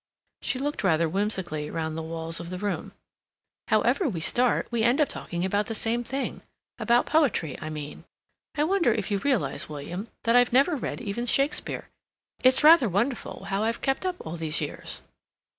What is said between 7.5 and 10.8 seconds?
I mean. I wonder if you realize, William, that I've never